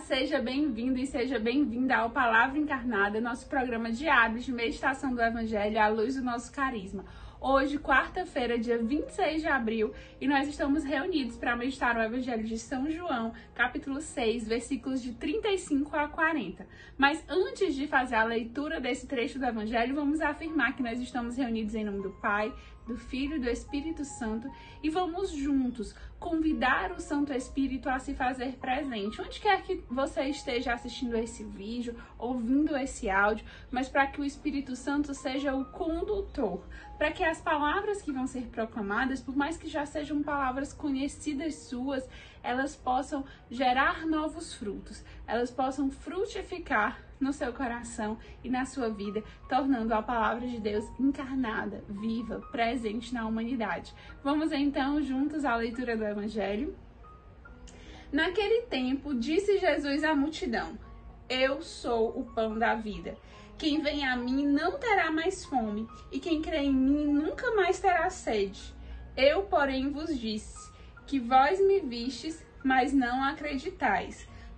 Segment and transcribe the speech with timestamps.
[0.00, 5.78] Seja bem-vindo e seja bem-vinda ao Palavra Encarnada, nosso programa diário de meditação do Evangelho
[5.78, 7.04] à luz do nosso carisma.
[7.40, 12.56] Hoje, quarta-feira, dia 26 de abril, e nós estamos reunidos para meditar o Evangelho de
[12.58, 16.66] São João, capítulo 6, versículos de 35 a 40.
[16.96, 21.36] Mas antes de fazer a leitura desse trecho do Evangelho, vamos afirmar que nós estamos
[21.36, 22.52] reunidos em nome do Pai,
[22.86, 24.50] do Filho e do Espírito Santo
[24.82, 29.20] e vamos juntos convidar o Santo Espírito a se fazer presente.
[29.20, 34.24] Onde quer que você esteja assistindo esse vídeo, ouvindo esse áudio, mas para que o
[34.24, 36.64] Espírito Santo seja o condutor,
[36.96, 41.56] para que as palavras que vão ser proclamadas, por mais que já sejam palavras conhecidas
[41.56, 42.08] suas,
[42.42, 49.22] elas possam gerar novos frutos, elas possam frutificar no seu coração e na sua vida,
[49.48, 53.94] tornando a palavra de Deus encarnada, viva, presente na humanidade.
[54.22, 56.76] Vamos então juntos à leitura do Evangelho.
[58.10, 60.76] Naquele tempo, disse Jesus à multidão:
[61.28, 63.16] Eu sou o pão da vida.
[63.56, 67.78] Quem vem a mim não terá mais fome, e quem crê em mim nunca mais
[67.78, 68.74] terá sede.
[69.16, 70.72] Eu, porém, vos disse
[71.06, 74.26] que vós me vistes, mas não acreditais.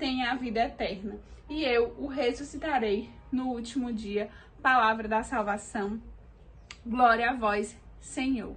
[0.00, 4.30] tenha a vida eterna e eu o ressuscitarei no último dia.
[4.62, 6.00] Palavra da salvação.
[6.84, 8.56] Glória a vós, Senhor.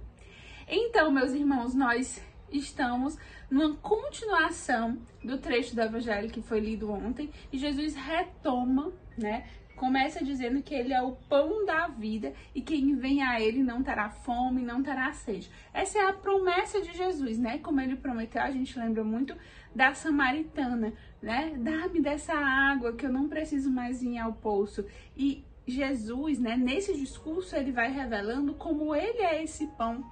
[0.66, 3.18] Então, meus irmãos, nós estamos
[3.50, 9.46] numa continuação do trecho do evangelho que foi lido ontem e Jesus retoma, né?
[9.76, 13.82] Começa dizendo que ele é o pão da vida e quem vem a ele não
[13.82, 15.50] terá fome, não terá sede.
[15.72, 17.58] Essa é a promessa de Jesus, né?
[17.58, 19.36] Como ele prometeu, a gente lembra muito
[19.74, 21.54] da samaritana, né?
[21.58, 24.84] Dá-me dessa água que eu não preciso mais ir ao poço.
[25.16, 30.04] E Jesus, né, nesse discurso, ele vai revelando como ele é esse pão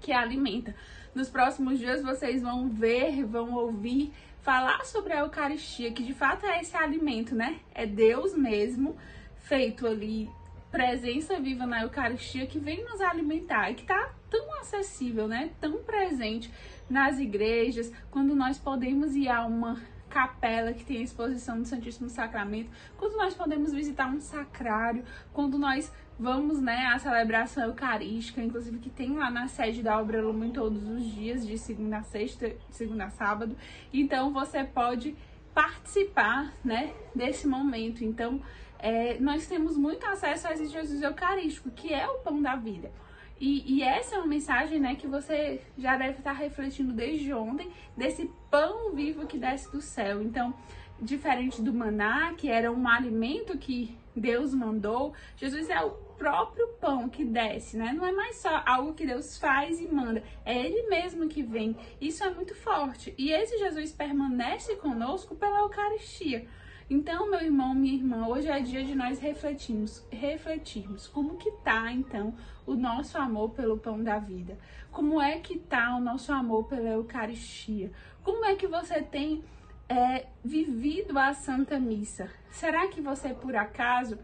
[0.00, 0.74] que alimenta.
[1.14, 4.12] Nos próximos dias vocês vão ver, vão ouvir
[4.42, 7.60] falar sobre a Eucaristia, que de fato é esse alimento, né?
[7.74, 8.96] É Deus mesmo
[9.36, 10.30] feito ali,
[10.70, 15.50] presença viva na Eucaristia que vem nos alimentar e que tá tão acessível, né?
[15.60, 16.50] Tão presente
[16.88, 22.10] nas igrejas, quando nós podemos ir a uma capela que tem a exposição do Santíssimo
[22.10, 28.78] Sacramento, quando nós podemos visitar um sacrário, quando nós vamos, né, à celebração eucarística, inclusive
[28.78, 32.54] que tem lá na sede da Obra Lumen todos os dias, de segunda a sexta,
[32.70, 33.56] segunda a sábado.
[33.90, 35.16] Então você pode
[35.54, 38.04] participar, né, desse momento.
[38.04, 38.40] Então,
[38.78, 42.92] é, nós temos muito acesso a esse Jesus Eucarístico, que é o pão da vida.
[43.40, 47.70] E, e, essa é uma mensagem né, que você já deve estar refletindo desde ontem,
[47.96, 50.22] desse pão vivo que desce do céu.
[50.22, 50.52] Então,
[51.00, 57.08] diferente do maná, que era um alimento que Deus mandou, Jesus é o próprio pão
[57.08, 57.94] que desce, né?
[57.94, 61.74] Não é mais só algo que Deus faz e manda, é Ele mesmo que vem.
[61.98, 63.14] Isso é muito forte.
[63.16, 66.46] E esse Jesus permanece conosco pela Eucaristia.
[66.90, 71.90] Então, meu irmão, minha irmã, hoje é dia de nós refletirmos, refletirmos como que tá,
[71.90, 72.34] então,
[72.66, 74.58] o nosso amor pelo pão da vida.
[74.92, 77.90] Como é que tá o nosso amor pela Eucaristia?
[78.22, 79.42] Como é que você tem
[79.88, 82.28] é, vivido a Santa Missa?
[82.50, 84.18] Será que você, por acaso,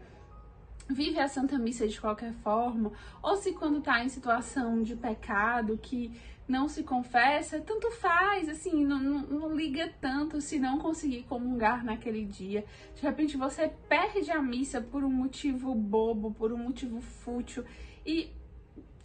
[0.89, 2.91] vive a Santa Missa de qualquer forma?
[3.21, 6.11] Ou se quando tá em situação de pecado, que
[6.47, 11.83] não se confessa, tanto faz, assim, não, não, não, liga tanto se não conseguir comungar
[11.83, 12.63] naquele dia.
[12.95, 17.65] De repente você perde a missa por um motivo bobo, por um motivo fútil
[18.05, 18.31] e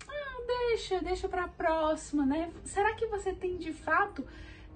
[0.08, 2.52] ah, deixa, deixa para próxima, né?
[2.64, 4.24] Será que você tem de fato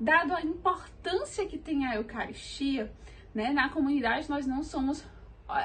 [0.00, 2.93] dado a importância que tem a Eucaristia,
[3.32, 3.53] né?
[3.53, 5.05] Na comunidade nós não somos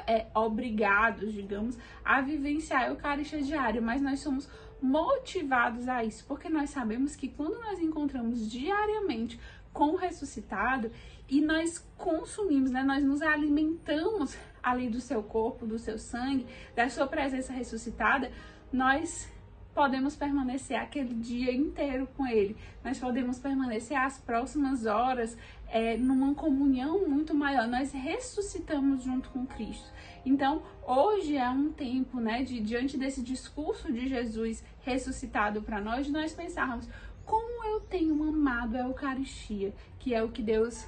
[0.06, 4.48] é, obrigados, digamos, a vivenciar a Eucaristia diária, mas nós somos
[4.80, 9.38] motivados a isso, porque nós sabemos que quando nós encontramos diariamente
[9.72, 10.90] com o ressuscitado
[11.28, 16.88] e nós consumimos, né, nós nos alimentamos ali do seu corpo, do seu sangue, da
[16.88, 18.30] sua presença ressuscitada,
[18.72, 19.30] nós
[19.74, 22.56] podemos permanecer aquele dia inteiro com Ele.
[22.84, 25.36] Nós podemos permanecer as próximas horas
[25.68, 27.66] é, numa comunhão muito maior.
[27.66, 29.90] Nós ressuscitamos junto com Cristo.
[30.24, 36.08] Então, hoje é um tempo, né, de diante desse discurso de Jesus ressuscitado para nós,
[36.08, 36.88] nós pensarmos
[37.24, 40.86] como eu tenho amado a Eucaristia, que é o que Deus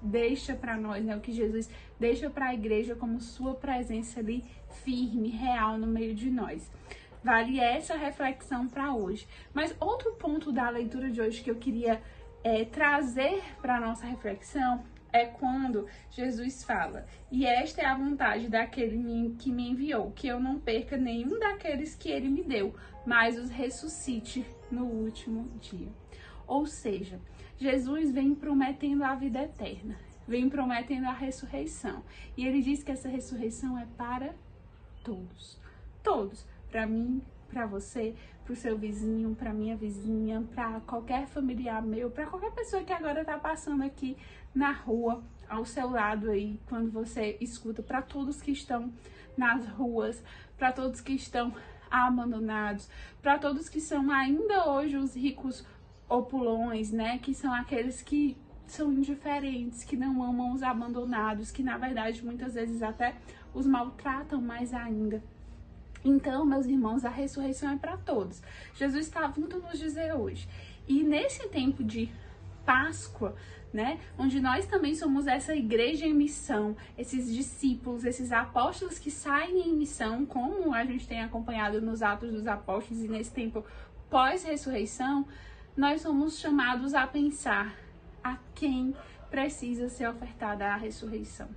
[0.00, 1.16] deixa para nós, né?
[1.16, 1.68] O que Jesus
[1.98, 4.44] deixa para a igreja como sua presença ali
[4.84, 6.70] firme, real no meio de nós.
[7.22, 9.28] Vale essa reflexão para hoje.
[9.54, 12.02] Mas outro ponto da leitura de hoje que eu queria
[12.42, 19.36] é, trazer para nossa reflexão é quando Jesus fala: E esta é a vontade daquele
[19.38, 22.74] que me enviou, que eu não perca nenhum daqueles que ele me deu,
[23.06, 25.88] mas os ressuscite no último dia.
[26.46, 27.20] Ou seja,
[27.58, 29.96] Jesus vem prometendo a vida eterna,
[30.26, 32.02] vem prometendo a ressurreição.
[32.36, 34.34] E ele diz que essa ressurreição é para
[35.04, 35.60] todos.
[36.02, 36.44] Todos.
[36.72, 37.20] Para mim,
[37.50, 42.50] para você, para o seu vizinho, para minha vizinha, para qualquer familiar meu, para qualquer
[42.52, 44.16] pessoa que agora está passando aqui
[44.54, 48.90] na rua, ao seu lado aí, quando você escuta, para todos que estão
[49.36, 50.24] nas ruas,
[50.56, 51.54] para todos que estão
[51.90, 52.88] abandonados,
[53.20, 55.66] para todos que são ainda hoje os ricos
[56.08, 58.34] opulões, né, que são aqueles que
[58.66, 63.14] são indiferentes, que não amam os abandonados, que na verdade muitas vezes até
[63.52, 65.22] os maltratam mais ainda.
[66.04, 68.42] Então, meus irmãos, a ressurreição é para todos.
[68.74, 70.48] Jesus está vindo nos dizer hoje.
[70.88, 72.10] E nesse tempo de
[72.64, 73.34] Páscoa,
[73.72, 79.68] né, onde nós também somos essa igreja em missão, esses discípulos, esses apóstolos que saem
[79.68, 83.64] em missão, como a gente tem acompanhado nos Atos dos Apóstolos e nesse tempo
[84.10, 85.26] pós-ressurreição,
[85.76, 87.74] nós somos chamados a pensar
[88.22, 88.94] a quem
[89.30, 91.48] precisa ser ofertada a ressurreição.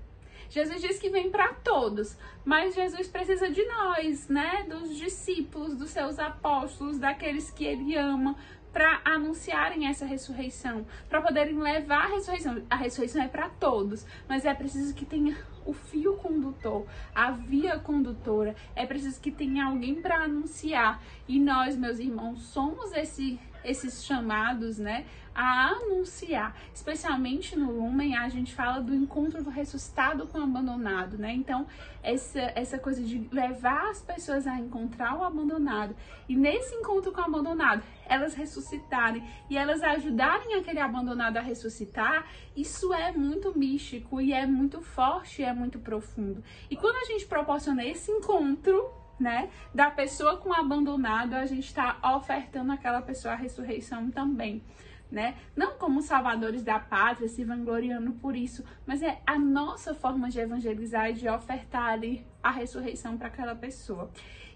[0.50, 4.65] Jesus diz que vem para todos, mas Jesus precisa de nós, né?
[4.69, 8.36] Dos discípulos, dos seus apóstolos, daqueles que ele ama,
[8.75, 12.62] para anunciarem essa ressurreição, para poderem levar a ressurreição.
[12.69, 17.80] A ressurreição é para todos, mas é preciso que tenha o fio condutor, a via
[17.80, 18.53] condutora.
[18.75, 21.01] É preciso que tenha alguém para anunciar.
[21.25, 26.56] E nós, meus irmãos, somos esse esses chamados, né, a anunciar.
[26.73, 31.33] Especialmente no Lumen, a gente fala do encontro do ressuscitado com o abandonado, né?
[31.33, 31.67] Então,
[32.01, 35.95] essa, essa coisa de levar as pessoas a encontrar o abandonado
[36.29, 42.27] e nesse encontro com o abandonado, elas ressuscitarem e elas ajudarem aquele abandonado a ressuscitar,
[42.56, 46.44] isso é muito místico e é muito forte, é muito profundo.
[46.69, 48.89] E quando a gente proporciona esse encontro,
[49.19, 54.63] né, da pessoa com abandonado, a gente está ofertando aquela pessoa a ressurreição também.
[55.12, 55.38] Né?
[55.56, 60.39] Não como salvadores da pátria, se vangloriando por isso, mas é a nossa forma de
[60.39, 64.09] evangelizar e de ofertar ali a ressurreição para aquela pessoa.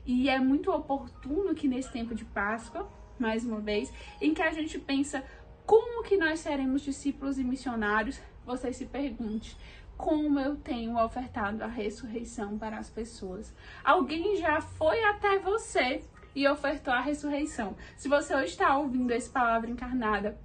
[0.05, 2.89] E é muito oportuno que nesse tempo de Páscoa,
[3.19, 5.23] mais uma vez, em que a gente pensa
[5.65, 9.55] como que nós seremos discípulos e missionários, você se pergunte,
[9.99, 13.53] como eu tenho ofertado a ressurreição para as pessoas.
[13.83, 16.01] Alguém já foi até você
[16.33, 17.75] e ofertou a ressurreição.
[17.97, 20.39] Se você hoje está ouvindo essa palavra encarnada,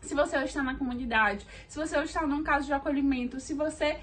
[0.00, 3.54] se você hoje está na comunidade, se você hoje está num caso de acolhimento, se
[3.54, 4.00] você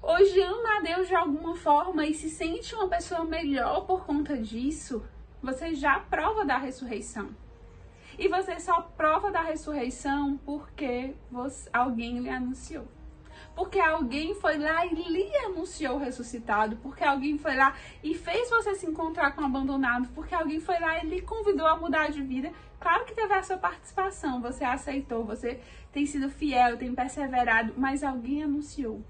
[0.00, 4.38] hoje ama a Deus de alguma forma e se sente uma pessoa melhor por conta
[4.38, 5.04] disso,
[5.42, 7.28] você já prova da ressurreição.
[8.18, 12.88] E você só prova da ressurreição porque você, alguém lhe anunciou
[13.54, 18.48] porque alguém foi lá e lhe anunciou o ressuscitado, porque alguém foi lá e fez
[18.50, 22.10] você se encontrar com o abandonado, porque alguém foi lá e lhe convidou a mudar
[22.10, 22.52] de vida.
[22.80, 25.60] Claro que teve a sua participação, você aceitou, você
[25.92, 29.02] tem sido fiel, tem perseverado, mas alguém anunciou.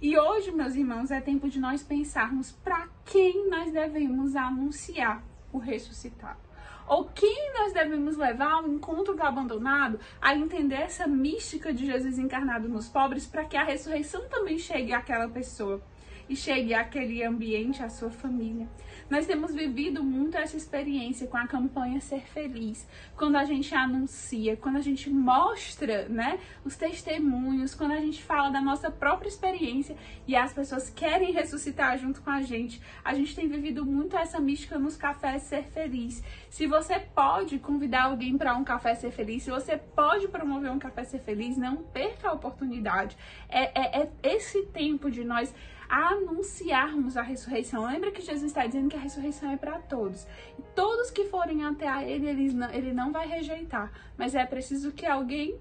[0.00, 5.58] E hoje, meus irmãos, é tempo de nós pensarmos para quem nós devemos anunciar o
[5.58, 6.46] ressuscitado
[6.88, 12.18] ou quem nós devemos levar ao encontro do abandonado a entender essa mística de Jesus
[12.18, 15.80] encarnado nos pobres para que a ressurreição também chegue àquela pessoa
[16.28, 18.68] e chegue àquele ambiente, à sua família.
[19.08, 24.56] Nós temos vivido muito essa experiência com a campanha Ser Feliz, quando a gente anuncia,
[24.56, 29.96] quando a gente mostra, né, os testemunhos, quando a gente fala da nossa própria experiência
[30.26, 32.82] e as pessoas querem ressuscitar junto com a gente.
[33.04, 36.22] A gente tem vivido muito essa mística nos cafés Ser Feliz.
[36.50, 40.78] Se você pode convidar alguém para um café Ser Feliz, se você pode promover um
[40.80, 43.16] café Ser Feliz, não perca a oportunidade.
[43.48, 45.54] É, é, é esse tempo de nós
[45.88, 47.86] anunciarmos a ressurreição.
[47.86, 50.26] Lembra que Jesus está dizendo que a ressurreição é para todos.
[50.58, 53.92] E todos que forem até a ele, ele não, ele não vai rejeitar.
[54.16, 55.58] Mas é preciso que alguém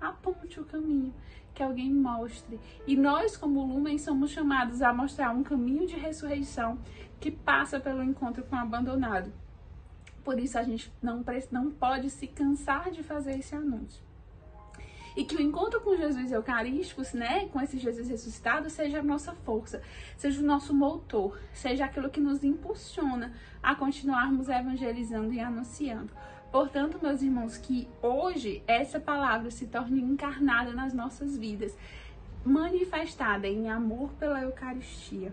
[0.00, 1.14] aponte o caminho,
[1.54, 2.58] que alguém mostre.
[2.86, 6.78] E nós, como Lumen, somos chamados a mostrar um caminho de ressurreição
[7.20, 9.32] que passa pelo encontro com o abandonado.
[10.24, 14.11] Por isso a gente não, não pode se cansar de fazer esse anúncio
[15.16, 19.32] e que o encontro com Jesus Eucarístico, né, com esse Jesus ressuscitado, seja a nossa
[19.32, 19.82] força,
[20.16, 26.12] seja o nosso motor, seja aquilo que nos impulsiona a continuarmos evangelizando e anunciando.
[26.50, 31.76] Portanto, meus irmãos, que hoje essa palavra se torne encarnada nas nossas vidas
[32.44, 35.32] manifestada em amor pela Eucaristia,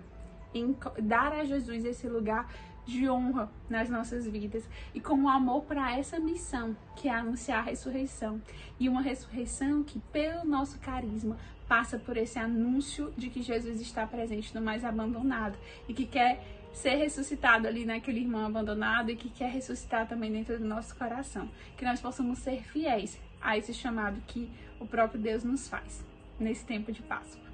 [0.54, 2.50] em dar a Jesus esse lugar
[2.90, 7.60] de honra nas nossas vidas e com o amor para essa missão, que é anunciar
[7.60, 8.42] a ressurreição.
[8.80, 14.08] E uma ressurreição que, pelo nosso carisma, passa por esse anúncio de que Jesus está
[14.08, 16.44] presente no mais abandonado e que quer
[16.74, 21.48] ser ressuscitado ali naquele irmão abandonado e que quer ressuscitar também dentro do nosso coração.
[21.78, 26.04] Que nós possamos ser fiéis a esse chamado que o próprio Deus nos faz
[26.40, 27.49] nesse tempo de Páscoa.